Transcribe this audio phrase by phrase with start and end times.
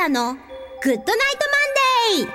[0.00, 0.40] ラのグッ
[0.82, 2.32] ドナイトマンデ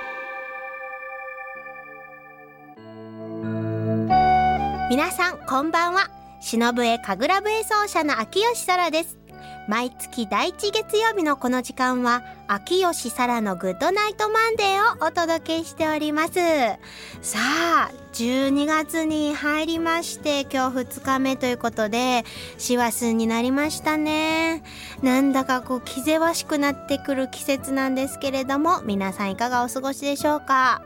[4.87, 4.89] ー。
[4.91, 6.11] 皆さんこんばんは。
[6.39, 9.17] 篠笛神楽笛奏者の秋吉沙羅です。
[9.67, 16.33] 毎月第一月曜日のこの時間は秋吉沙羅のグッドナイトマンデーをお届けしております。
[17.23, 22.23] さあ12月に入りまして今日2日目ということで
[22.57, 24.63] 師走になりましたね。
[25.01, 30.81] なんだかこう気ぜわしくなってくる季節なんですけれども皆さんいかがお過ごしでしょうか、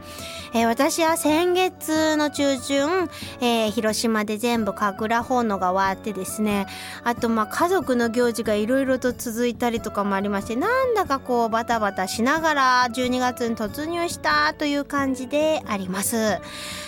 [0.55, 3.09] えー、私は先月の中旬、
[3.41, 6.65] えー、広島で全部神楽奉納が終わってですね
[7.03, 16.39] あとまあ家族の行事がいろいろと続いたりとかもありましてなんだかこうバタバタしながら12月に突入したという感じであります。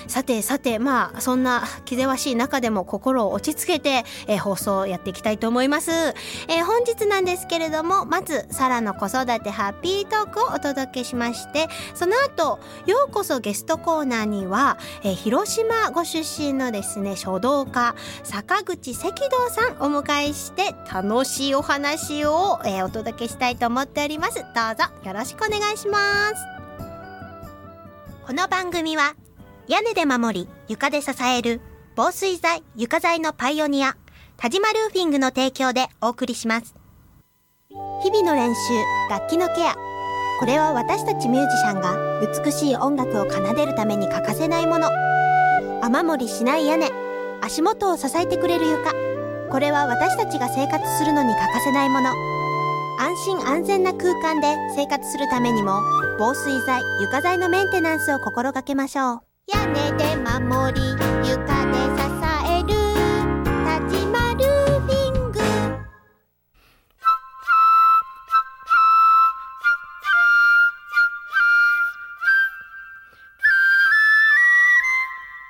[0.07, 24.35] さてさてまあそんな気ぜわしい中でも心を落ち着けて、えー、放送をやっていきたいと思います、えー、本日なんですけれどもまずサラの子育てハッピートークをお届けしましてその後ようこそゲストコーナーには、えー、広島ご出身のですね書道家坂口赤道さんお迎えして楽しいお話を、えー、お届けしたいと思っております。
[24.35, 24.45] どう
[24.75, 26.35] ぞよろしくお願いします。
[28.25, 29.15] この番組は
[29.67, 31.61] 屋根で守り床で支える
[31.95, 33.95] 防水材床材のパイオニア
[34.37, 36.73] 田島ルーフィングの提供でお送りします。
[38.03, 38.59] 日々の練習
[39.09, 39.75] 楽器のケア。
[40.39, 41.95] これは私たちミュージシャンが
[42.43, 44.89] 美しい音楽を奏でるために欠かせないもの。
[45.83, 46.89] 雨漏りしない屋根
[47.41, 48.93] 足元を支えてくれる床。
[49.51, 52.09] これは私たちが生活するのに欠かせないもの。
[52.97, 55.79] 安心安全な空間で生活するためにも
[56.17, 59.30] 防水材床材のメンテナンスを心がけましょう。
[59.47, 60.81] 屋根で守り
[61.27, 62.03] 床で支
[62.47, 62.69] える
[63.65, 65.39] 田島ルーフィング。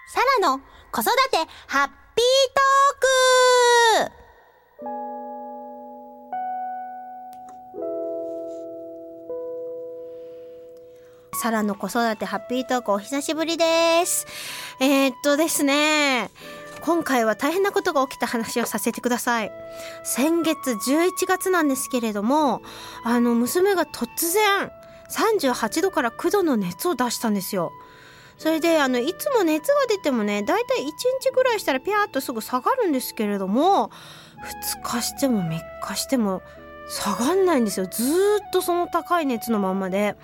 [0.08, 0.60] さらの
[0.92, 1.38] 子育て
[1.68, 3.51] ハッピートーク。
[11.42, 14.28] サラの子育てハッピートークお久しぶりです。
[14.80, 16.30] えー、っとですね、
[16.82, 19.52] 今回は大変なことが起きた話をさせてください。
[20.04, 22.62] 先月11月なんですけれども、
[23.04, 24.72] あの、娘が突然
[25.10, 27.72] 38度から9度の熱を出したんですよ。
[28.38, 30.86] それであのいつも熱が出てもねだいたい1
[31.22, 33.92] 日ぐらいしたらピャーっとすぐ下がるんですけれども
[34.74, 36.42] 2日しても3日しても
[36.90, 37.88] 下がんないんですよ。
[37.90, 40.16] ずっとその高い熱のままで。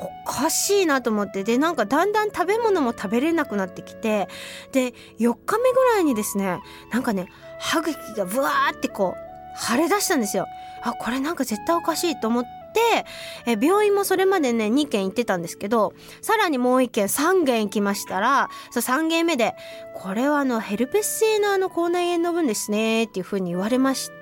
[0.00, 1.42] おかしいなと思って。
[1.42, 4.28] でなんかだんだん食べ物も食べれなくなってきて。
[4.72, 6.60] で4日目ぐらいにですね
[6.92, 7.28] なんかね
[7.58, 10.46] 歯茎がブワーってこう腫れ出したんですよ。
[10.82, 13.04] あこれなんか絶対おかしいと思って
[13.46, 19.56] え病院もそれまでね2軒行ってたんですけどさらにもう1軒3軒行きましたらそ3軒目で
[19.96, 24.17] 「これはあのヘルペス性のあの口内炎の分ですね」っていうふうに言われまして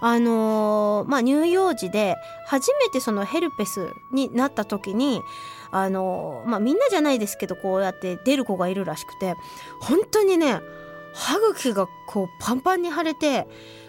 [0.00, 5.22] あのー、まあ、乳幼児で初めてそのヘルペスになった時に
[5.70, 9.34] あのー、まあ、みんなじゃないですけどこうやって出る子がいるらしくて
[9.80, 10.60] 本当にね
[11.14, 13.48] 歯茎がこうパンパンに腫れて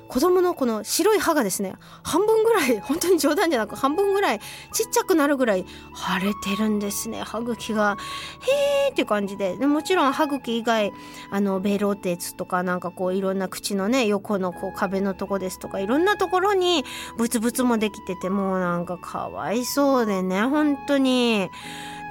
[0.09, 4.39] 子供のこの白い歯がですね半分ぐらい 本当に冗談じゃなく半分ぐらい
[4.73, 5.65] ちっちゃくなるぐらい
[5.95, 7.21] 腫れてるんですね。
[7.23, 7.97] 歯茎が。
[8.41, 9.55] へーって感じで。
[9.55, 10.91] でもちろん歯茎以外
[11.29, 16.83] あのベロテツとかなんかこういろんな口のね横のこう壁のとこですとかいろんなところに
[17.17, 21.49] ブツブツもできててもうなんかかわいそうでね本当に。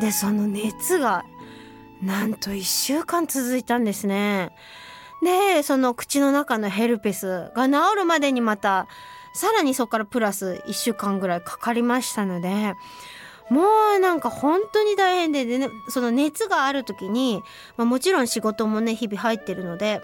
[0.01, 1.25] でその熱が
[2.01, 4.53] なんと1週間続いたんですね。
[5.23, 8.87] でその口の中のヘルペスが治るまでにまた
[9.34, 12.75] さらにそこからプラス1週間ぐらいかかりましたので
[13.51, 13.62] も
[13.97, 17.43] うなんか本当に大変でで、ね、その熱がある時に、
[17.76, 20.00] まあ、もちろん仕事もね日々入ってるので。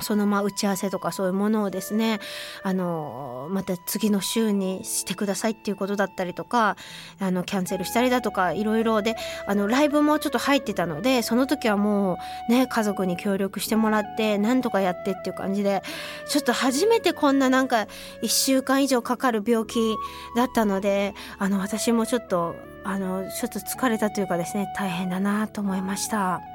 [0.00, 2.20] そのまあ打ち合わせとかそういうものをですね
[2.62, 6.76] あのまた次の週にしてくださいっていうことだったりとか
[7.20, 12.18] あのキャンセルしたりだとかいろいろであのライブもちょっと入ってたのでその時はも
[12.48, 15.82] うね家族に協力してもらって何とかやってっていう感じで
[16.28, 17.86] ちょっと初めてこんななんか
[18.22, 19.94] 1週間以上かかる病気
[20.36, 26.53] だったのであの私もちょっとあのちょっと疲れたというかですね大変だなと思いました。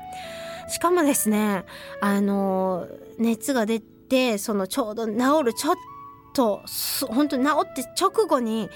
[0.69, 1.65] しかもですね
[2.01, 2.87] あの
[3.17, 5.13] 熱が出てそのちょうど治
[5.43, 5.75] るちょっ
[6.33, 6.61] と
[7.07, 8.69] 本当に治って直後に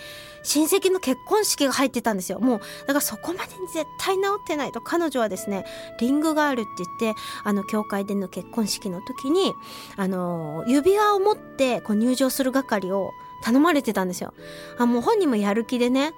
[0.43, 2.39] 親戚の結婚式が入ってたんですよ。
[2.39, 5.65] もうだからそこまでに絶対治ってないと彼女はですね
[5.99, 6.69] リングがあるって
[6.99, 9.53] 言ってあの教会での結婚式の時に
[9.95, 13.11] あの指輪を持ってこう入場する係を
[13.43, 14.33] 頼まれてたんですよ。
[14.77, 16.11] あもう本人もやる気でね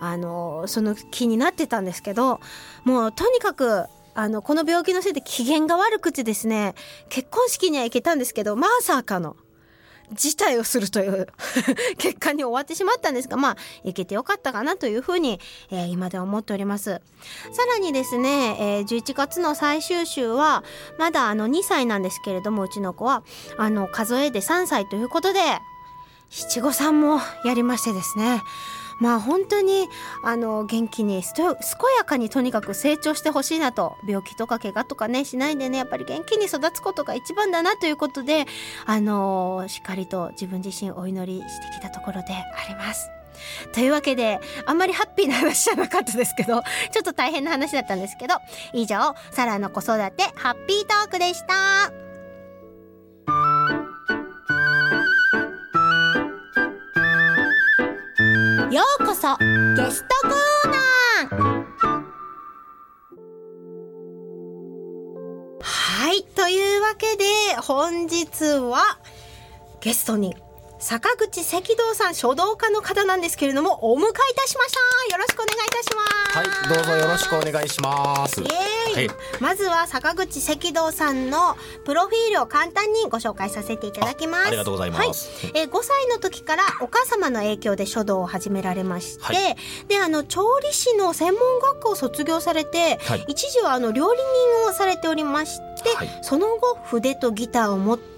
[0.00, 2.40] あのその気になってたんですけど
[2.84, 6.74] もうとにかくあのこの病気のせいで機嫌が悪くてですね
[7.08, 9.36] 結婚式には行けたんですけどまさかの
[10.12, 11.26] 辞退をするという
[11.98, 15.40] 結果に終わってしまったんですがまあ行けてよかったかなというふうに、
[15.70, 17.00] えー、今では思っております。
[17.52, 20.62] さらにですね、えー、11月の最終週は
[20.98, 23.24] まだあの2歳なんですけれどもうちの子は
[23.56, 25.40] あの数えで3歳ということで
[26.28, 28.42] 七五三もやりましてですね
[29.00, 29.88] まあ本当に
[30.22, 38.46] あの元気に健やかにとにかく成長してほしいなと病気とか怪我とかねしないでねやっぱり元気に育つことが一番だなということで
[38.86, 43.10] あのしっかりと自分自身お祈りしてきたところであります。
[43.72, 46.62] というわけであんまりハッピーな話じゃなかったですけど
[46.92, 48.36] ちょっと大変な話だったんですけど
[48.72, 52.03] 以上サラの子育てハッピートークでした。
[58.70, 62.04] ようこそゲストコーナー。
[65.60, 67.24] はいというわけで
[67.60, 68.98] 本日は
[69.80, 70.34] ゲストに
[70.78, 74.74] 坂口赤道さん書道家の方なんですけれどもお迎えいたしまし
[75.08, 75.14] た。
[75.14, 76.38] よろしくお願いいたします。
[76.38, 78.40] はいどうぞよろしくお願いします。
[78.40, 84.48] イエーイ、はい、まずは坂口赤道さんのプロフィールを簡単にご紹介させていただきます。
[84.48, 89.56] ありがとうございます、はい、えー、5歳の時からお母様の影響で書道を始められまして、はい、
[89.88, 94.18] であの調理師の専門学校を卒業されて、はい、一時はあの料理
[94.64, 95.90] 人をされておりまして、
[96.22, 98.13] その後筆とギターを持って、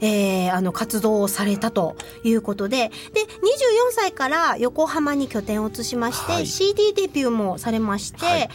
[0.00, 2.90] えー、あの活動をされたということで。
[3.12, 8.48] で24歳から横浜に拠点を移しまして、はい、CD デビューもされまして、はい、で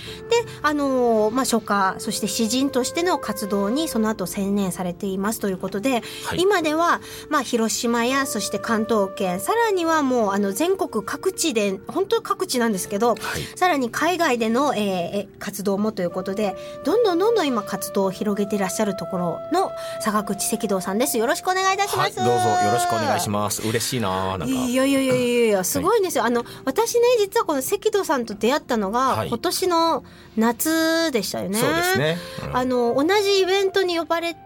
[0.61, 13.15] あのまあ、書家そして詩人としての活動にその後専念されていますということで、はい、今では、まあ、広島やそして関東圏さらにはもうあの全国各地で本当各地なんですけど、
[13.55, 16.55] さらに海外での、えー、活動もということで
[16.85, 21.17] どんどんどんどん今活動を広げていらっしゃるところの坂口赤道さんです。
[21.17, 22.19] よろしくお願いいたします。
[22.19, 23.67] はい、どうぞよろしくお願いします。
[23.67, 24.53] 嬉しいななんか。
[24.53, 26.23] いやいやいやいやすごいんですよ。
[26.23, 30.03] はい、あの私ね実はこの赤道さんと出会ったのが、はい、今年の
[30.37, 31.57] 夏でしたよね。
[31.57, 32.17] そうですね。
[32.45, 34.39] うん、あの同じイベントに呼ばれて、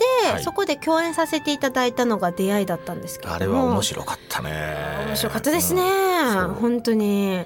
[0.44, 5.06] そこで共演させていただいたのが出会いだったんですけどあれは面白かったね。
[5.08, 5.82] 面白かったですね。
[5.82, 7.46] うん、本当に。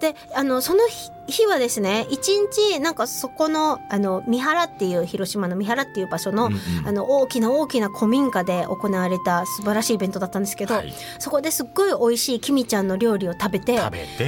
[0.00, 0.80] であのその
[1.26, 13.76] 日はですね一日なんかそこのあの三原っていう広島の三原っていう場所のうんうん、あの大きな大きな古民家で行われた素晴らしいイベントだったんですけど、はい、そこですっごい美味しいきみちゃんの料理を食べて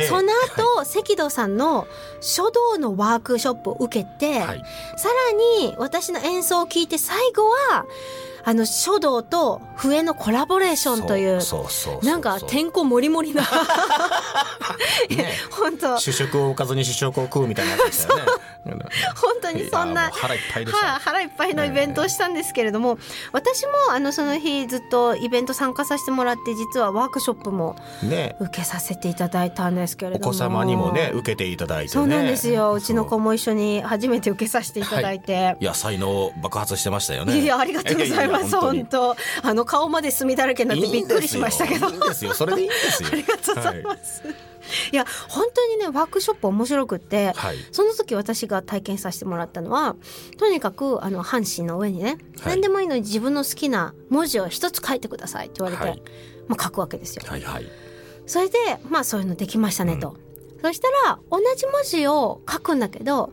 [0.09, 1.87] その後、はい、赤道さんの
[2.21, 4.63] 書道のワークショップを受けて、はい、
[4.97, 7.87] さらに私の演奏を聞いて最後は
[8.45, 11.41] あの書道と笛のコラボレーションという
[12.05, 13.45] なんかてんこ盛り盛りな。
[15.51, 15.99] 本当。
[15.99, 18.15] 主食を置かずに主食を食うみたいなやつね。
[19.17, 22.99] 本当にそんな腹いっぱいで腹いっぱいのイベントをしたんですけれども、
[23.33, 32.73] 私もあのその日ずっとイベント参加させてもらって実はワークショップも受けさせていただいたんですけれども、お子様にもね受けていただいて、ね、そうなんですよ。
[32.73, 37.41] うちの子も一緒に初めて受けさせていただいて、はい、野菜の爆発してましたよね。
[37.41, 41.89] いやありがとうございます本当あの顔まで墨だらけになってびっくりしましたけど。
[41.89, 42.35] いいんですよ。
[42.35, 43.09] それでいいんですよ。
[43.13, 44.37] ありがとうございます、はい。
[44.93, 49.97] いや本当にねワークショップ面白くって、はい、その時私が体験させてもらったのは
[50.39, 56.03] とにかくあの半紙の上にね、はい、何でもいいのに自分の好きな文字を一つ書いてくださいって言われて、はい、
[56.49, 57.23] まあ、書くわけですよ。
[57.27, 57.67] はいはい、
[58.27, 58.59] それで
[58.89, 60.17] まあそういうのできましたねと。
[60.57, 63.33] うん、そしたら同じ文字を書くんだけど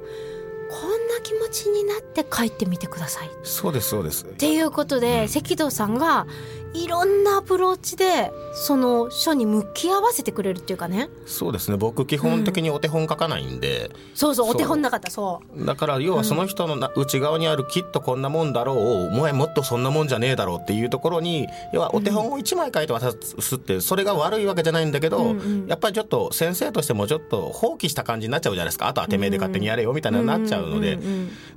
[0.70, 3.30] こんな気持ちになって書いてみてください。
[3.44, 4.26] そうですそうです。
[4.26, 6.28] っていうことで、うん、赤道さんが
[6.74, 11.10] いろんなアプローチでその書に向き合わせてくれるっていうかね。
[11.26, 11.78] そうですね。
[11.78, 15.10] 僕基本的にお手本書かないんで、うん、そうそうお手本なかった。
[15.10, 15.66] そう。
[15.66, 28.88] だから要はその人の内側にあるきっとこんなもんだろうをお前もっとそんなもんじゃねえだろうっていうところに要はお手本を1枚書いて渡すってそれが悪いわけじゃないんだけど、うんうん、やっぱりちょっと先生としてもちょっと放棄した感じになっちゃうじゃないですか。
[28.88, 30.98] あとはてめえで勝手にやれよみたいなになっちゃうので。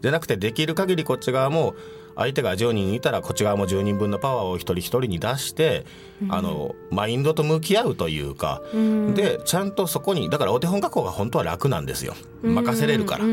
[0.02, 1.74] じゃなくてできる限りこっち側も
[2.16, 5.84] 相手が10人いたらこっち側も10人分のパワーを一人一人に出して、
[6.22, 12.14] うん、あのマインドと向き合うというか、うん、でちゃんとそこにだからお手本学校が本当は楽なんですよ。
[12.42, 13.24] 任せれるから。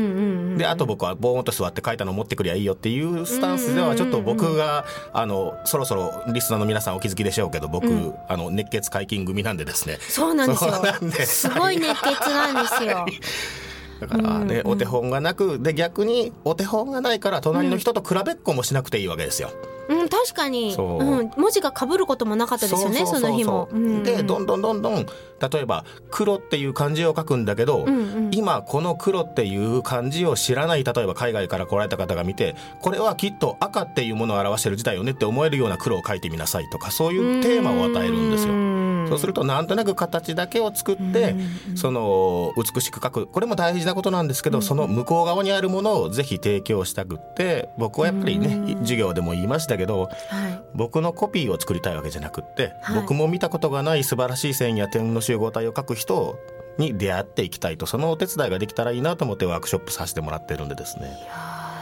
[0.56, 9.98] であと僕はボーンと座って書いたの持ってくりゃいいよっていうスタンスではちょっと僕があのそろそろリスナーの皆さんお気づきでしょうけど僕、うん、あの熱血解禁組なんでですね。
[10.00, 10.72] そうなんですよ。
[11.26, 13.06] すごい熱血なんですよ。
[14.00, 19.50] だからね、お手本がなくで逆にお手本がないから隣の人と比べっこもしなくていいわけですよ。
[19.88, 21.04] うん、確かに、そう。
[21.04, 23.68] うん、文字が被ることもなかったですよね、その日も。
[23.72, 24.02] うん。
[24.02, 25.06] でどんどんどんどん
[25.52, 28.30] 例えば「黒」っていう漢字を書くんだけど、うんうん。
[28.32, 38.52] 今この「黒」っていう漢字を知らない例えば海外から来られた方が見てこれはきっと赤っていうものを表してる字だよねって思えるような黒を書いてみなさいとかそういうテーマを与えるんですよ。
[38.52, 38.68] うん
[39.08, 41.34] そうするとなんとなく形だけを作って
[41.74, 43.26] その美しく書く。
[43.26, 56.38] これも大事なことなんですけどその向こう側にあるものをぜひ提供したくって僕はやっぱりね授業でも言いましたけどはい僕のコピーを作りたいわけじゃなくって、はい僕も見たことがない素晴らしい線や点の集合体を書く人
[56.78, 61.16] に出会っていきたいとそのお手伝いができたらいいなと思ってワークショップさせてもらってるんでですね。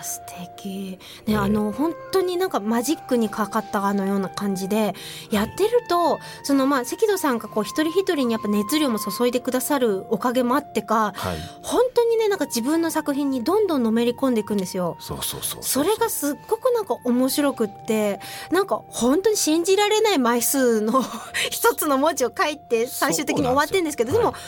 [0.06, 0.98] 素敵。
[1.26, 4.94] ね、あの本当になんかマジックにかかったかのような感じで
[5.30, 14.96] やってるとそのまあ関戸さんがこう一人一人にやっぱ熱量も注いでくださるおかげもあってかはい、本当にねなんか自分の作品にどんどんのめり込んでいくんですよ。
[15.00, 18.20] そうそうそうそれがすっごくなんか面白くって
[18.50, 21.02] なんか本当に信じられない枚数の
[21.50, 24.38] 一つの文字を書いて最終的に終わってるんですけどでそうなんも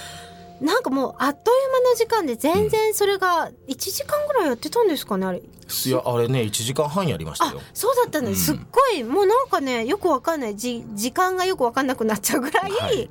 [0.60, 5.42] なんかもうあっという間の時間で全然それが1時間ぐらいやってたんですかねあれ。
[5.86, 7.60] いやあれね1時間半やりましたあよ。
[7.74, 8.58] そうだったんです、うん。
[8.58, 10.56] すっごいもうなんかねよくわかんない。
[10.56, 13.10] じ時間がよくわかんなくなっちゃうぐらい、はい。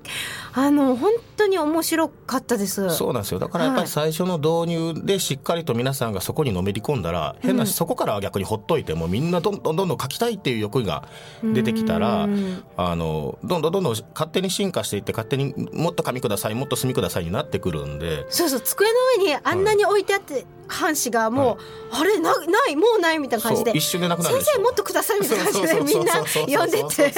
[0.54, 2.90] あの本当に面白かったです。
[2.90, 3.40] そうなんですよ。
[3.40, 11.08] だからやっぱり最初の導入でしっかりと皆さんがそこにのめり込んだら、変なしそこからは逆にほっといてもみんなどんどんどんどん書きたいっていう欲が
[11.44, 21.58] 出てきたらうんあのどんどんどんどん勝手に進化していって勝手にもっと紙くださいもっと墨くださいになってくるんでそうそう机の上にあんなに置いてあって、半紙がもう、
[21.96, 27.14] あれなないもうないみたいな感じで一瞬でなくなる先生もっとくださいみたいな感じでみんな読んでて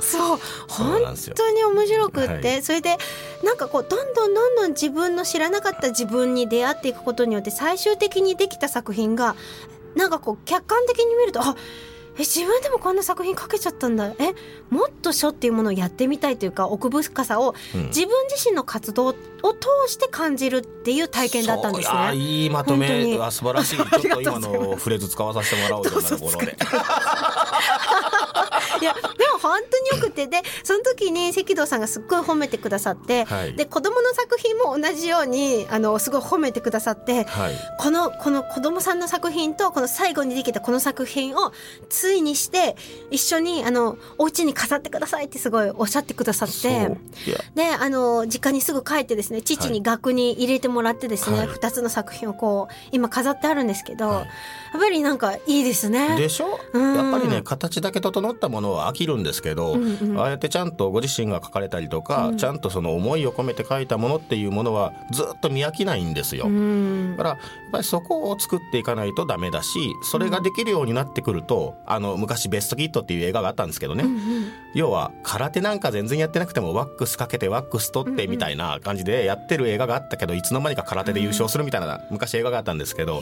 [0.00, 1.00] そう本
[1.34, 2.96] 当に面白くって、はいそれで
[3.44, 9.36] なんかこうどんどんどんどん自分の知らなかった自分に出会っていくことによって最終的にできた作品が
[9.94, 11.56] なんかこう客観的に見るとあ
[12.18, 14.12] え自分でもこんな作品書けちゃったんだ。
[14.18, 14.34] え
[14.70, 17.86] もっと書っていうものをやってみたいというか奥深さをうん。
[17.86, 19.18] 自分自身の活動を通
[19.86, 22.14] して感じるっていう体験だったんですね。
[22.16, 23.16] いいまとめ。
[23.20, 23.76] あ素晴らしい。
[23.78, 26.56] ちょっと今のフレーズ使わさせてもらおういろんなところで
[28.80, 29.00] いやで
[29.32, 30.26] も本当によくて。
[30.26, 33.54] でその時に関戸さんがすっごい褒めてくださって、はい。
[33.54, 37.24] で子供の作品も同じようにあのすごい褒めてくださって。
[37.24, 37.54] はい。
[37.78, 41.52] このこの子供さんの作品とこの最後にできたこの作品を
[41.88, 42.76] ついにして
[43.10, 46.90] 一緒にあのお家に飾ってくださいってすごいおっしゃってくださって。
[47.54, 51.48] であの実家にすぐ帰ってですね父に額に入れてもらってですね、はい。
[51.48, 54.16] 2つの作品をこう今飾ってあるんですけど、はい。
[54.18, 54.22] や
[54.76, 56.16] っぱりなんかいいですね。
[56.16, 56.58] でしょ？
[56.72, 56.94] うん。
[56.96, 60.20] やっぱりね形だけ整ったものは飽きるんですけど、うんうん。
[60.20, 66.46] ああやってちゃんとご自身が書かれたりとか、ちゃんとその思いを込めて書いたものっていうものはずっと見飽きないんですよ。
[66.46, 67.16] うん。
[67.16, 67.38] だからやっ
[67.72, 74.04] ぱりそこを作っていかないとダメだしそれができるようになってくると、あの昔「ベストキット」っていう映画があったんですけどね、
[74.74, 83.20] 要は空手なんか全然やってなくてもワックスかけてワックス取ってみたいな感じでやってる映画があったけどいつの間にか空手で優勝するみたいな昔映画があったんですけど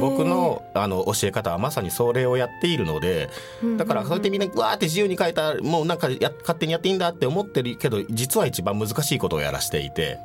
[0.00, 3.28] 僕のあの教え方はまさにそれをやっているので
[3.76, 10.18] だからそうやってみんなわーって自由に書いたもうなんかや勝手にやっていいんだって思ってるけど実は一番難しいことをやらしていて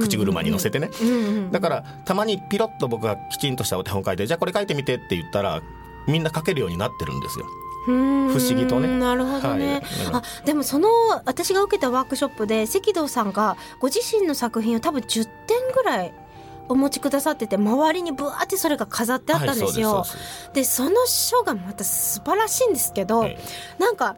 [0.00, 0.90] 口車に乗せてね。
[1.50, 5.62] だからたまにピロッと僕がきちんとしたお手本書いてじゃあこれ書いてみてって言ったら
[6.08, 7.46] みんな書けるようになってるんですよ。
[7.86, 8.88] 不思議とね。
[8.98, 9.82] なるほどね、はい。
[10.12, 10.88] あでもその
[11.24, 16.12] 私が受けたワークショップで関戸さんがご自身の作品を多分10点ぐらい
[16.68, 19.96] お持ちくださってて周りにブワーってそれが飾ってあったんですよ。
[19.96, 23.38] はいそでその書がまた素晴らしいんですけど、はい。
[23.78, 24.16] なんか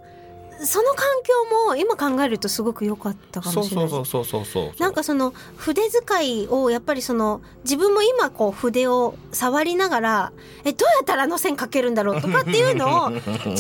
[0.65, 3.89] その環境も今考えるとすごく良かったかもそうしれない。
[3.91, 10.33] そうそうそうそうそうなんかその筆使いをやっぱりその自分も今こう筆を触りながら
[10.65, 13.55] えどうやったらあの線描けるんだろうとかっていうのを 自分が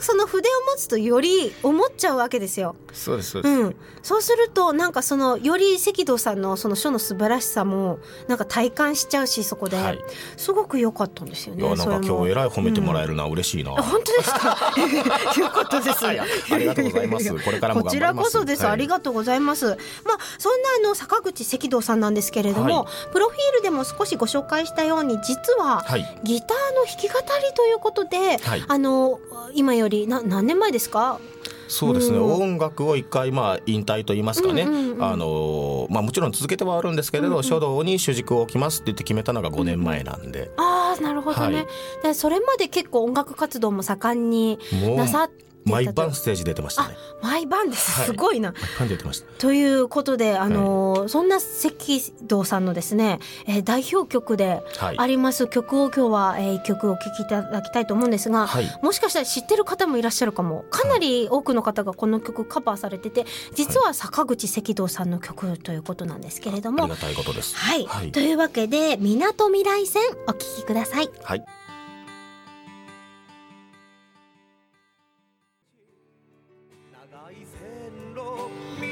[0.00, 2.76] その筆を持つとより思っちゃうわけですよ。
[2.92, 9.98] そうですそうです、うん、そうするとなんかそのより赤道さんのその書の素晴らしさもなんか体感しちゃうしそこで、はい。
[10.36, 11.62] すごく良かったんですよね。
[11.62, 13.72] いやなんか今日えらい褒めてもらえるな、嬉しいな。
[13.72, 14.72] あ本当ですか？
[15.38, 16.04] よかったです
[16.50, 17.32] ありがとうございます。
[17.44, 18.72] これからもこちらこそです、はい。
[18.72, 19.66] ありがとうございます。
[19.66, 19.76] まあ
[20.38, 26.20] そんなあの坂口赤道さんなんですけれども、はプロフィールでも少しご紹介したように実は、はい。
[26.24, 28.64] ギターの弾き語りということで、はい。
[28.66, 29.20] あの
[29.54, 31.18] 今よりな何年前ですか？
[31.68, 32.32] そうですね、うん。
[32.32, 41.66] 音楽を一回まあ引退と言いますかね、うんうんうんあのまあもちろん続けてはあるんですけれど、書道に主軸を置きますって言って決めたのが5年前なんで、ああなるほどね、はい。
[42.02, 44.58] でそれまで結構音楽活動も盛んに
[44.96, 46.96] なさった毎晩ステージ出てましたね。
[47.22, 48.52] 毎晩です、はいすごいな。
[48.52, 49.26] 毎晩出てました。
[49.38, 54.98] ということで、あのーそんな関堂さんのですね、えー代表曲ではい。
[54.98, 58.66] あります曲を今日は、えー、一曲お聴きいただきたいと思うんですが、はい。
[58.82, 60.64] もしかしたら知ってる方もいらっしゃるかも。
[60.70, 66.84] かなり多くの方がこの曲カバーされてて実は坂口関堂さんの曲ということなんですけれども。
[66.84, 67.56] ありがたいことです。
[67.56, 68.12] はい、はい。
[68.12, 71.10] というわけで「みなとみらい線」お聴きください。
[71.22, 71.44] はい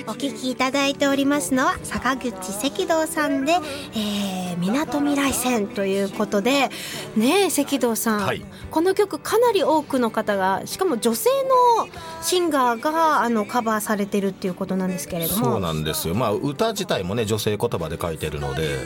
[0.09, 2.31] お聞きいただいておりますのは坂口
[2.65, 3.53] 赤道さんで
[3.95, 6.71] 「えー、港未来線」ということで
[7.17, 8.45] ねえ赤道さん、はい。
[8.71, 11.31] この曲かなり多くの方がしかも女性
[11.79, 11.89] の
[12.23, 15.45] シンガーがあのカバーされてるっていうことなんですけれども。
[15.45, 16.15] そうなんですよ。
[16.15, 18.79] まあ歌自体もね女性言葉で書いてるので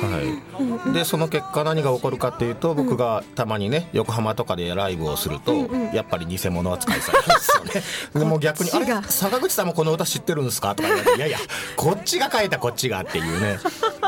[0.00, 5.54] はい、でその結果何が起こるかっていうと僕がたまにね横浜とかでライブをすると、
[5.92, 7.82] やっぱり偽物扱いされるんですよね。
[8.20, 8.86] でもう逆に「あれ？
[9.08, 11.38] 坂口さんもこの歌知ってるんですか?」とか言われて「いやいや
[11.76, 13.58] こっちが書いたこっちが」っていうね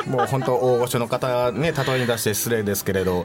[0.07, 3.25] もう本当大御所の方ね例えに出して失礼ですけれど、もう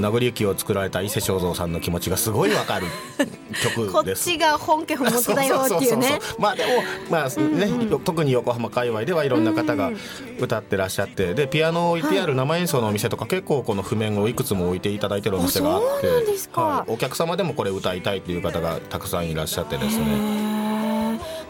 [0.00, 4.24] 殴り雪を作られた伊勢正三さんの気持ちがすごいわかるこっ曲です。
[4.24, 6.18] ちが本家本元だよっていうね。
[6.38, 6.70] まあでも
[7.10, 7.68] まあね、
[8.04, 9.90] 特に横浜界隈ではいろんな方が
[10.38, 16.08] 歌ってらっしゃってでピアノを置いてある生演奏のお店とか結構この譜面をいくつも置いていただいてるお店があって
[16.52, 16.92] はい。
[16.92, 20.56] お客様でもこれ歌いたいっていう方がたくさんいらっしゃってですね。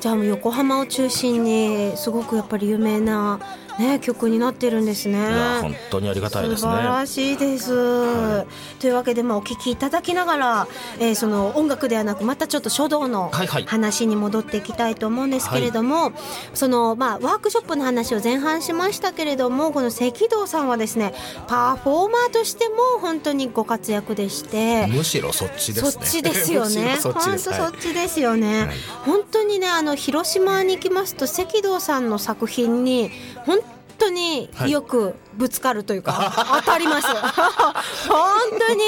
[0.01, 3.41] じゃあもう横浜を中心にすごくやっぱり有名な、
[3.79, 5.19] ね、曲になってるんですね。
[5.61, 6.71] 本当にありがたいですね。
[6.71, 8.45] 素晴らしいです。
[8.79, 10.69] というわけで、まあ、お聞きいただきながら、
[10.99, 16.13] えーその音楽ではなくまたちょっと書道のはいはい話に戻っていきたいと思うんですけれども、
[16.55, 21.15] そのまあ、ワークショップの話を前半しましたけれどもこの赤道さんはですね
[21.49, 24.87] パフォーマーとしても本当にご活躍でして。
[24.89, 25.91] むしろそっちですね。
[25.91, 26.93] そっちですよね。
[26.97, 27.51] むしろそっちです。
[27.51, 28.67] 本当そっはいちですよね。
[28.67, 33.11] はい本当にねあの広島に行きますと赤道さんの作品に
[33.45, 33.61] 本
[33.99, 37.09] 当によくぶつかるというか、当たります。
[38.09, 38.83] 本当に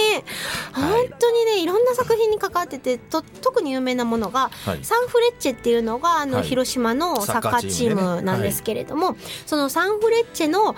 [0.73, 9.17] 本当にねいろんな作品に関わっててと特に有名なものが、はいサンフレッチェっていうのがあの、はい広島のサッカーチームなんですけれども、
[9.47, 10.75] そのサンフレッチェの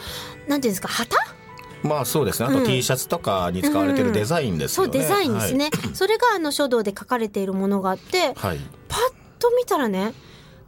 [0.48, 1.16] なんていうんですか旗？
[1.82, 2.48] まあそうですね。
[2.48, 4.92] あとうん T シャツとかに使われてるデザインですよね。
[4.92, 8.34] そうデザインですね、それがあの書道で書かれているものがあってはい。
[8.36, 8.60] はい。
[8.88, 9.00] パッ
[9.38, 10.12] と見たらね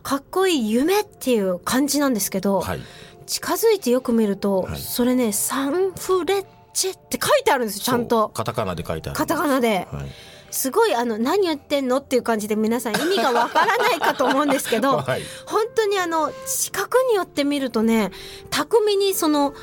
[0.02, 2.80] かっこいい夢っていう感じなんですけど、はい。
[3.26, 9.16] 近づいてよく見ると、はいそれねサンフレッチェって書いてあるんですよちゃんとカタカナで書いてある。
[9.16, 9.88] カタカナで。
[9.90, 10.06] はい。
[10.50, 18.10] すごいあの何言ってんのっていう感じで皆さん意味がわからないかと思うんですけど、 はい本当にあの四角によって見るとね
[18.50, 19.54] 巧みにその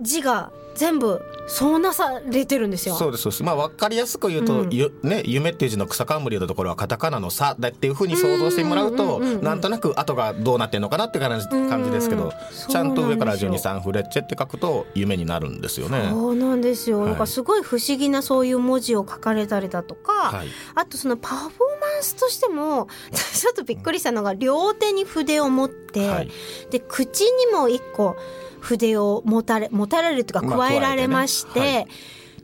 [0.00, 2.94] 字が全部そうなされてるんですよ。
[2.94, 3.42] そうですそうです。
[3.42, 12.30] まあ分かりやすく言うと、うんゆね夢っていう字の草冠のところはカタカナのさだっていうふうに想像してもらうと、なんとなく後がどうなってんのかなって感じ感じですけど、うん
[12.68, 16.08] ちゃんと上から順にサンフレッチェって書くと夢になるんですよね。
[16.10, 20.48] そうなんですよ、はいなんかすごい不思議なそういう文字を書かれたりだとか、はい。
[20.74, 26.30] あとそのパフォーマンスとしても ちょっとびっくりしたのが両手に筆を持って、はい
[26.70, 28.16] で口にも一個
[28.60, 31.92] 筆を持たれ持たれるというかまあ加えられまして、加えてね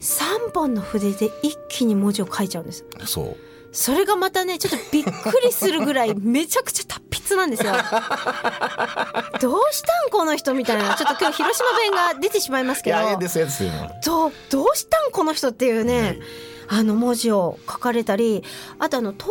[0.01, 3.37] 3本の筆で一気に文字を書いちゃうんですそう。
[3.73, 7.73] それがまたねちょっとびっくりするぐらい めちゃくちゃ達筆なんですよ
[9.41, 13.71] どうしたんこの人みたいなちょっと今日広島弁が出てしまいますけどいやいいですよですよ。
[14.05, 16.21] どうどうしたんこの人っていうね、はい
[16.67, 18.43] あの文字を書かれたり
[18.79, 19.27] あとあの透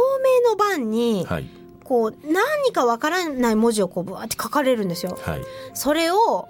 [0.46, 1.50] 明の板にはい
[1.84, 5.18] こう何かわからない文字をこうぶわって書かれるんですよ。
[5.22, 5.42] はい。
[5.74, 6.48] それを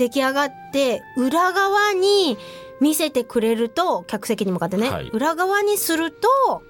[0.00, 2.38] 出来上がって裏側に
[2.80, 5.08] 見せてくれると客席に向かってね、はい。
[5.08, 6.62] 裏側にすると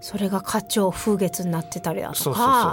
[0.00, 2.72] それが花鳥風月になってたりだとか。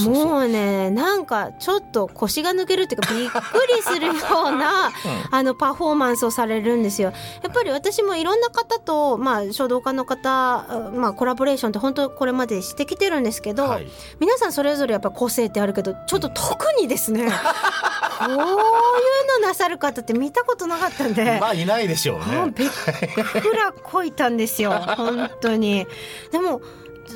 [0.00, 3.40] もうねなんかちょっと腰が抜けるっていうかびっく
[3.76, 4.92] りするような、うん、
[5.30, 7.12] あのパフォーマンスをされるんですよ。
[7.42, 13.86] やっぱり私もいろんな方と、まあ、書道家の方、まあ、コラボレーションって本当これまでしてきてるんですけど、はい、
[14.20, 17.30] 皆さんそれぞれやっぱ個性ってあるけどちょっと特にですね、
[18.18, 21.38] こういうのなさる方って見たことなかったんで。
[21.40, 22.52] まあいないでしょうね。
[22.54, 24.72] びっくらこいたんですよ。
[24.96, 25.86] 本当に。
[26.32, 26.60] でも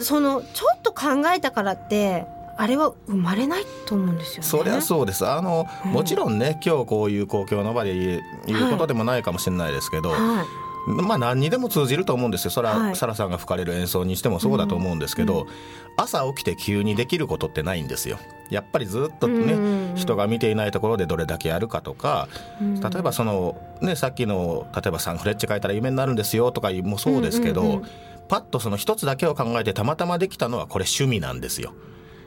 [0.03, 4.49] そのちょっと考えたからってあれは生まれないと思うんですよね。
[4.49, 5.27] そりゃそうです。
[5.27, 5.93] あの、うん。
[5.93, 7.95] もちろんね、今日こういう公共の場で
[8.47, 11.03] 言うことでもないかもしれないですけど、はい。
[11.03, 12.51] まあ何にでも通じると思うんですよ。
[12.51, 12.97] それは、はい。
[12.97, 15.47] サラさんが吹かれる演奏にしてもそうだと思うんですけど、
[15.97, 18.19] 朝起きて急にできることってないんですよ。
[18.51, 22.29] やっぱりずっとね、人が見ていないところでどれだけやるかとか、
[22.61, 27.83] 例えばその、ね、さっきの例えばサンフレッチェ書いたら夢になるんですよとかもそうですけど、
[28.31, 31.75] パッとその一つだけを考えてたまたまできたのはこれ趣味なんですよ。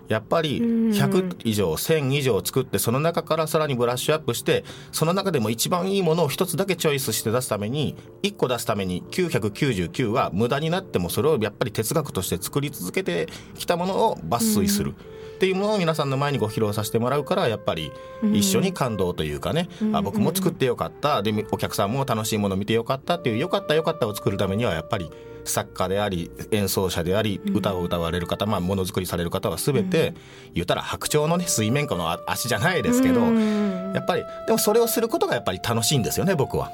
[0.10, 14.96] やっぱり100以上1000以上作ってその中からさらにブラッシュアップしてその中でも一番いいものを一つだけチョイスして出すために1個出すために999は無駄になってもそれをやっぱり哲学として作り続けてきたものを抜粋する。
[15.36, 17.92] っていうものを皆さんの前にご披露させてもらうからやっぱり
[18.34, 21.22] 一緒に感動というかね、あ僕も作ってよかった。
[21.22, 25.10] でお客さんも楽しいものを見てよかったっていうよかったよかったを作るためにはやっぱり
[25.46, 30.14] 作家であり演奏者であり歌を歌われる方、まあ、ものづくりされる方は全て、
[30.54, 36.72] 言ったら白鳥のね水面下の足じゃないですけど、やっぱりでもそれをすることがやっぱり楽しいんですよね僕は。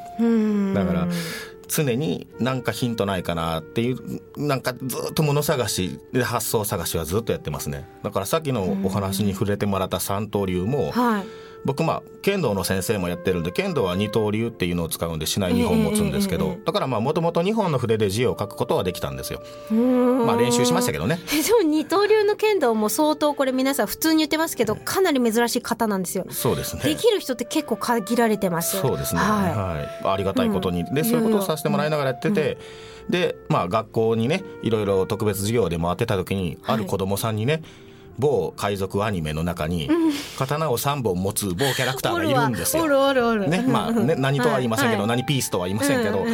[0.74, 1.08] だから
[1.70, 7.88] 常になんかヒントないかなっていうなんかずっと物探しで発想探しはずっとやってますね。
[8.04, 11.26] だからさっきのお話に触れてもらった三刀流も、はい。
[11.66, 19.42] 僕まあ剣道の先生もやってるんで剣道は二刀流っていうのを使うんでしない2本持つんですけど、だからまあもともと2本の筆で字を書くことはできたんですよ。
[19.72, 21.20] まあ練習しましたけどね。
[21.30, 26.26] でも二刀流の剣道も相当これ皆さん普通に言ってますけどかなり珍しい方なんですよ。
[26.30, 26.84] そうですね。
[26.84, 29.22] できる人って結構限られてますそうですね。
[29.22, 29.56] はい。
[29.56, 32.58] はい、ありがたいことに、でそういうことをさせてもらいながらやってて。
[33.10, 37.64] でまあ学校にねいろいろ特別授業で回ってた時にある子供さんにね、
[38.20, 39.90] 某海賊アニメの中に
[40.38, 42.84] 刀を3本持つ某キャラクターがいるんですよ。
[43.48, 46.26] ねまあね、何とは言いませんけど、何ピースとは言いませんけど、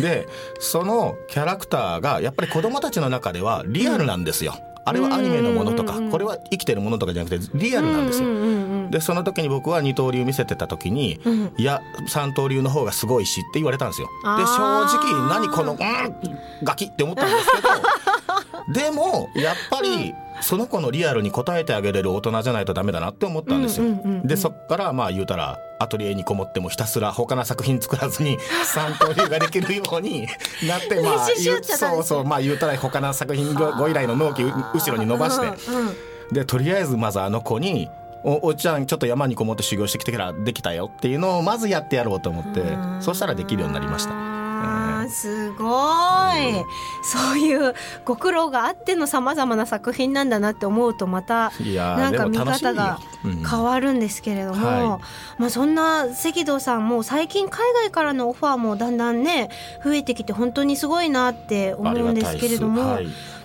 [0.00, 0.26] で
[0.58, 4.54] そのキャラクターがやっぱり子供たちの中ではリアルなんですよ。
[4.84, 8.28] あれはアニメのものとかこれは生きてるものとかじゃなくてリアルなんですよ。
[8.90, 11.20] でその時に僕は二刀流見せてた時に、
[11.58, 14.08] いや三刀流の方がすごいしって言われたんですよ。
[14.24, 15.78] で正直何この「うん
[16.64, 17.68] ガキ」って思ったんですけど。
[18.72, 23.86] でもやっぱりその子のリアルに応えてあげれる大人じゃないとダメだなって思ったんですよ。
[24.24, 30.26] でそっからまあ言うたらアトリエにこもってもひたすら他の作品作らずに 三刀流ができるように
[30.66, 31.26] なってまあ
[31.60, 35.50] そうそうまあ言うたら他の作品ご依頼の納期後ろに伸ばして、
[36.32, 37.88] でとりあえずまずあの子に
[38.24, 42.62] おおちゃんちょっと山にこもって修行してきてからできたよっていうのをまずやってやろうと思って
[43.00, 44.37] そしたらできるようになりました。
[45.08, 46.64] すごい、
[47.02, 55.00] そういうご苦労があってのさまざまな作品なんだなって思うとまたなんか見方が変わるんですけれども、うんはい、
[55.40, 59.50] まあ、そんな赤道さんも最近海外からのオファーもだんだんね
[59.84, 62.98] 増えてきて本当にすごいなって思うんですけれども。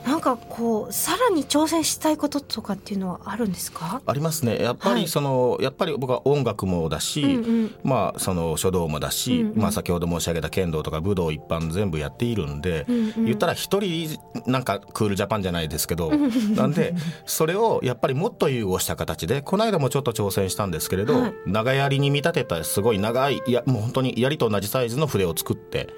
[0.06, 4.02] なんかこうさらに挑戦したいこととかっていうのはあるんですか？
[4.06, 4.58] ありますね。
[4.58, 16.94] やっぱりその、はい、やっぱり僕は音楽もだし、うんうん、まあその書道もだし、うんうん、まあ先ほど申し上げた剣道とか武道一般全部やっているんで、うんうん、言ったら一人なんかクールジャパンじゃないですけどなんで
[17.26, 25.89] それをやっぱりもっと融合した形でこの間もちょっと挑戦したんですけれど、はい、長槍に見立てたすごい長いいやもう本当に槍と同じサイズの筆を作って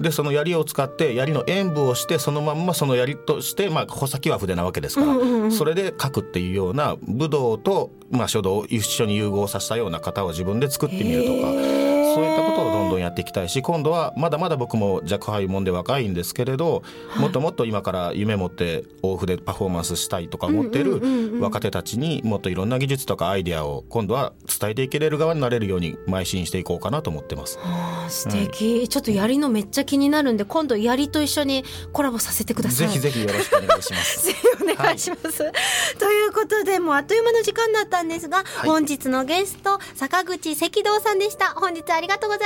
[0.00, 11.96] でその槍を使って槍の演舞をしてそのまんまその槍として、まあ、穂先は筆なわけですから、それで書くっていうような武道と、まあ、書道を一緒に融合させたような型を自分で作ってみるとか。
[12.16, 16.82] そういったことをどんどんやっていきたいし今度はまだまだ僕も若輩もんで若いんですけれど、
[17.18, 27.58] もっともっと今から夢持って大筆パフォーマンスしたいとか思ってる若手たちにもっといろんな技術とかアイデアを今度は伝えていけれる側になれるように邁進していこうかなと思ってます。
[27.58, 32.88] はあ、素敵、うん、ちょっと槍のめっちゃ気になるんで今度槍と一緒にコラボさせてください。
[32.88, 34.26] ぜひぜひよろしくお願いします。
[34.26, 35.42] ぜひお願いします。
[35.42, 35.52] はい、
[35.98, 41.50] ということでもうあっという間の時間だったんですが、はい、本日のゲスト坂口赤道さんでした。
[41.50, 42.45] 本日ありがとうございました。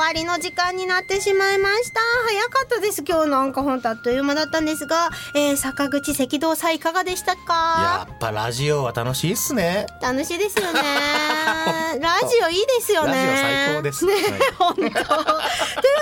[0.00, 2.00] わりの時間になってしまいました。
[2.26, 3.04] 早かったです。
[3.06, 8.06] 今日なんか本当あっという間だったんですが、えー、坂口赤道さんいかがでしたか？
[8.08, 9.86] やっぱラジオは楽しいっすね。
[10.00, 10.80] 楽しいですよね。
[12.00, 13.12] ラジオいいですよね。
[13.12, 14.12] ラジオ最高ですね、
[14.58, 14.80] 本当。
[14.80, 15.04] というわ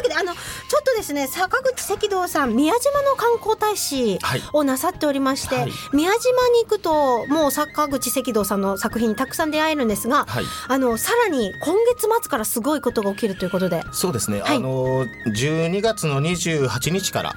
[0.02, 4.18] けであのちょっとですね坂口赤道さん宮島の観光大使
[4.52, 13.82] をなさっておりまして、はい、宮島に行くともう坂口赤道さんの作品にたくさん出会えるんですが、はい、あのさらに今月末からすごいことが起きるということで。
[13.92, 17.34] そうですね、はい、あの12月の28日から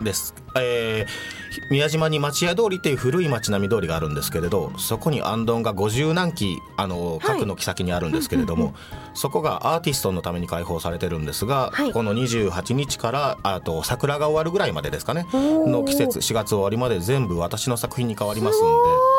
[0.00, 8.74] です、はい、えー宮島に町屋通りっていう古い町並み通りがあるんですけれどそこにアンドンが五十何基あの核の木先にあるんですけれども、はい、
[9.14, 15.26] そこがアーティストのために開放されてるんですが、はい、この28日からあと桜が終わるぐらいまでですかね。
[15.32, 19.13] の季節4月終わりまで全部私の作品に変わりますんで。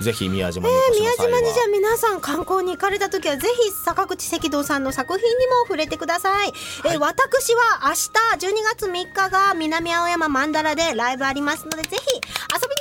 [0.00, 6.52] ぜひ宮島にえー、宮島にじゃあ皆さん観光に行かれた時はぜひ坂口赤道さんの作品にも触れてください、はい、
[6.94, 7.90] えー、私は明
[8.38, 12.71] 日12月3日が南青山曼荼羅でライブありますのでぜひ遊び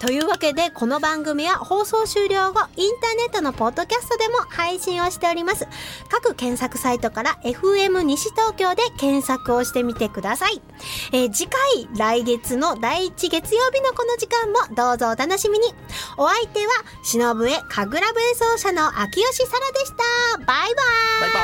[0.00, 5.66] というわけでこの番組は放送終了後インターネットのポッドキャストでも配信をしております。
[6.08, 10.62] 各検索サイトから FM 西東京で検索をしてみてください、
[11.12, 15.66] えー、次回来月の第1月曜日のこの時間もどうぞお楽しみに。
[16.16, 20.38] お相手は忍笛神楽笛奏者の秋吉沙羅でした。
[20.38, 20.74] バイバイ。
[21.20, 21.40] バイバ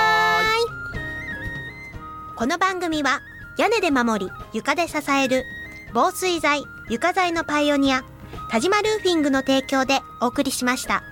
[2.32, 2.36] イ。
[2.36, 3.20] この番組は
[3.58, 5.44] 屋根で守り床で支える
[5.94, 8.04] 防水材床材のパイオニア
[8.48, 11.02] 田島ルーフィングの提供でお送りしました。